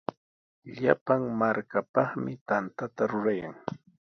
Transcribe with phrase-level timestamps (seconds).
[0.77, 3.55] Llapan markapaqmi tantata rurayan.